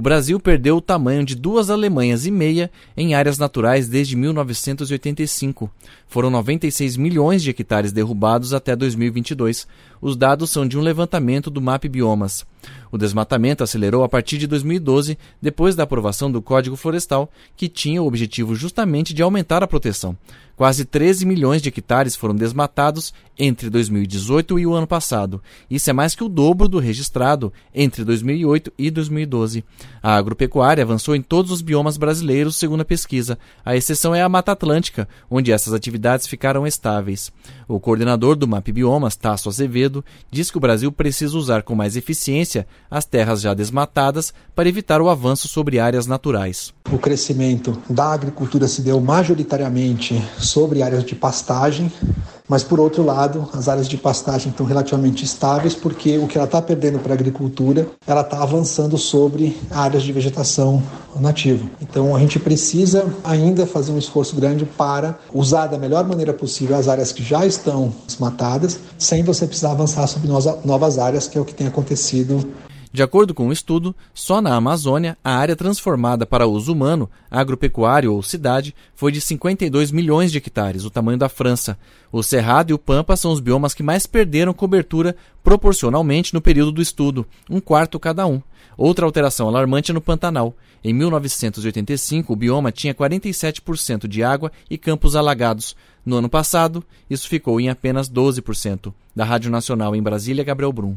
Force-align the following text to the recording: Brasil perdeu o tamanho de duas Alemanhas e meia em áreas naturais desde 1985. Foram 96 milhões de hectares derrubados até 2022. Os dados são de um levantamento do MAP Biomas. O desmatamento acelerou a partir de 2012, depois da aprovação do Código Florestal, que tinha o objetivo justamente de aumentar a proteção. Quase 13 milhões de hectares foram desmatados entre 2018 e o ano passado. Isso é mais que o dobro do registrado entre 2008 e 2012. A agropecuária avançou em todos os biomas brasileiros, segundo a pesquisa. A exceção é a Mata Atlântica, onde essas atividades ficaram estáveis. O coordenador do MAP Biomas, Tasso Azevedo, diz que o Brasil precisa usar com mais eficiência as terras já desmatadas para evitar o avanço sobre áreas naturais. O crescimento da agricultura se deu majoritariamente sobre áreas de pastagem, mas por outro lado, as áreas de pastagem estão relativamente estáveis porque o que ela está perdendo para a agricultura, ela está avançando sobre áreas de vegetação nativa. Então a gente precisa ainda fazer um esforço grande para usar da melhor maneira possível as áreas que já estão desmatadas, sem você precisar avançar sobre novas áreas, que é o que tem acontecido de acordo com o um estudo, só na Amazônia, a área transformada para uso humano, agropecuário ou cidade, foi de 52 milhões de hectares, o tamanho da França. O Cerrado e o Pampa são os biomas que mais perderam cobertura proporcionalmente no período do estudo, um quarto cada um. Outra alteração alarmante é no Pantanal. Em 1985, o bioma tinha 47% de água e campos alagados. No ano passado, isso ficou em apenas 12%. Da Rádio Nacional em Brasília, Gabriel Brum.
Brasil 0.00 0.40
perdeu 0.40 0.76
o 0.76 0.80
tamanho 0.80 1.24
de 1.24 1.36
duas 1.36 1.70
Alemanhas 1.70 2.26
e 2.26 2.30
meia 2.30 2.70
em 2.96 3.14
áreas 3.14 3.38
naturais 3.38 3.88
desde 3.88 4.16
1985. 4.16 5.70
Foram 6.08 6.30
96 6.30 6.96
milhões 6.96 7.42
de 7.42 7.50
hectares 7.50 7.92
derrubados 7.92 8.52
até 8.52 8.74
2022. 8.74 9.68
Os 10.00 10.16
dados 10.16 10.50
são 10.50 10.66
de 10.66 10.76
um 10.76 10.80
levantamento 10.80 11.48
do 11.48 11.60
MAP 11.60 11.84
Biomas. 11.84 12.44
O 12.90 12.98
desmatamento 12.98 13.64
acelerou 13.64 14.04
a 14.04 14.08
partir 14.08 14.38
de 14.38 14.46
2012, 14.46 15.18
depois 15.40 15.74
da 15.74 15.82
aprovação 15.82 16.30
do 16.30 16.40
Código 16.40 16.76
Florestal, 16.76 17.30
que 17.56 17.68
tinha 17.68 18.02
o 18.02 18.06
objetivo 18.06 18.54
justamente 18.54 19.12
de 19.12 19.22
aumentar 19.22 19.62
a 19.62 19.66
proteção. 19.66 20.16
Quase 20.56 20.84
13 20.84 21.26
milhões 21.26 21.60
de 21.60 21.68
hectares 21.68 22.14
foram 22.14 22.34
desmatados 22.34 23.12
entre 23.36 23.68
2018 23.68 24.56
e 24.60 24.66
o 24.66 24.72
ano 24.72 24.86
passado. 24.86 25.42
Isso 25.68 25.90
é 25.90 25.92
mais 25.92 26.14
que 26.14 26.22
o 26.22 26.28
dobro 26.28 26.68
do 26.68 26.78
registrado 26.78 27.52
entre 27.74 28.04
2008 28.04 28.72
e 28.78 28.88
2012. 28.88 29.64
A 30.00 30.14
agropecuária 30.14 30.84
avançou 30.84 31.16
em 31.16 31.22
todos 31.22 31.50
os 31.50 31.60
biomas 31.60 31.96
brasileiros, 31.96 32.54
segundo 32.54 32.82
a 32.82 32.84
pesquisa. 32.84 33.36
A 33.64 33.74
exceção 33.74 34.14
é 34.14 34.22
a 34.22 34.28
Mata 34.28 34.52
Atlântica, 34.52 35.08
onde 35.28 35.50
essas 35.50 35.74
atividades 35.74 36.28
ficaram 36.28 36.64
estáveis. 36.64 37.32
O 37.66 37.80
coordenador 37.80 38.36
do 38.36 38.46
MAP 38.46 38.68
Biomas, 38.68 39.16
Tasso 39.16 39.48
Azevedo, 39.48 40.04
diz 40.30 40.52
que 40.52 40.56
o 40.58 40.60
Brasil 40.60 40.92
precisa 40.92 41.36
usar 41.36 41.64
com 41.64 41.74
mais 41.74 41.96
eficiência 41.96 42.53
as 42.90 43.04
terras 43.04 43.40
já 43.40 43.54
desmatadas 43.54 44.32
para 44.54 44.68
evitar 44.68 45.00
o 45.00 45.08
avanço 45.08 45.48
sobre 45.48 45.78
áreas 45.78 46.06
naturais. 46.06 46.72
O 46.92 46.98
crescimento 46.98 47.76
da 47.88 48.12
agricultura 48.12 48.68
se 48.68 48.82
deu 48.82 49.00
majoritariamente 49.00 50.22
sobre 50.38 50.82
áreas 50.82 51.04
de 51.04 51.14
pastagem, 51.14 51.90
mas 52.48 52.62
por 52.62 52.78
outro 52.78 53.02
lado, 53.02 53.48
as 53.54 53.68
áreas 53.68 53.88
de 53.88 53.96
pastagem 53.96 54.50
estão 54.50 54.66
relativamente 54.66 55.24
estáveis 55.24 55.74
porque 55.74 56.18
o 56.18 56.26
que 56.26 56.36
ela 56.36 56.44
está 56.44 56.60
perdendo 56.60 56.98
para 56.98 57.12
a 57.12 57.14
agricultura, 57.14 57.88
ela 58.06 58.20
está 58.20 58.42
avançando 58.42 58.98
sobre 58.98 59.56
áreas 59.70 60.02
de 60.02 60.12
vegetação 60.12 60.82
nativa. 61.18 61.64
Então 61.80 62.14
a 62.14 62.18
gente 62.18 62.38
precisa 62.38 63.06
ainda 63.24 63.66
fazer 63.66 63.92
um 63.92 63.98
esforço 63.98 64.36
grande 64.36 64.66
para 64.66 65.18
usar 65.32 65.68
da 65.68 65.78
melhor 65.78 66.06
maneira 66.06 66.34
possível 66.34 66.76
as 66.76 66.86
áreas 66.86 67.12
que 67.12 67.22
já 67.22 67.46
estão 67.46 67.92
desmatadas, 68.06 68.78
sem 68.98 69.22
você 69.22 69.46
precisar 69.46 69.70
avançar 69.70 70.06
sobre 70.06 70.28
novas 70.64 70.98
áreas, 70.98 71.26
que 71.26 71.38
é 71.38 71.40
o 71.40 71.44
que 71.44 71.54
tem 71.54 71.66
acontecido 71.66 72.46
de 72.94 73.02
acordo 73.02 73.34
com 73.34 73.42
o 73.42 73.48
um 73.48 73.52
estudo, 73.52 73.92
só 74.14 74.40
na 74.40 74.54
Amazônia, 74.54 75.18
a 75.24 75.34
área 75.34 75.56
transformada 75.56 76.24
para 76.24 76.46
uso 76.46 76.72
humano, 76.72 77.10
agropecuário 77.28 78.14
ou 78.14 78.22
cidade, 78.22 78.72
foi 78.94 79.10
de 79.10 79.20
52 79.20 79.90
milhões 79.90 80.30
de 80.30 80.38
hectares, 80.38 80.84
o 80.84 80.90
tamanho 80.90 81.18
da 81.18 81.28
França. 81.28 81.76
O 82.12 82.22
Cerrado 82.22 82.70
e 82.70 82.72
o 82.72 82.78
Pampa 82.78 83.16
são 83.16 83.32
os 83.32 83.40
biomas 83.40 83.74
que 83.74 83.82
mais 83.82 84.06
perderam 84.06 84.54
cobertura 84.54 85.16
proporcionalmente 85.42 86.32
no 86.32 86.40
período 86.40 86.70
do 86.70 86.80
estudo, 86.80 87.26
um 87.50 87.58
quarto 87.58 87.98
cada 87.98 88.28
um. 88.28 88.40
Outra 88.78 89.04
alteração 89.04 89.48
alarmante 89.48 89.90
é 89.90 89.94
no 89.94 90.00
Pantanal. 90.00 90.54
Em 90.84 90.92
1985, 90.92 92.32
o 92.32 92.36
bioma 92.36 92.70
tinha 92.70 92.94
47% 92.94 94.06
de 94.06 94.22
água 94.22 94.52
e 94.70 94.78
campos 94.78 95.16
alagados. 95.16 95.74
No 96.06 96.18
ano 96.18 96.28
passado, 96.28 96.84
isso 97.10 97.28
ficou 97.28 97.60
em 97.60 97.68
apenas 97.68 98.08
12%. 98.08 98.94
Da 99.16 99.24
Rádio 99.24 99.50
Nacional 99.50 99.96
em 99.96 100.02
Brasília, 100.02 100.44
Gabriel 100.44 100.72
Brum. 100.72 100.96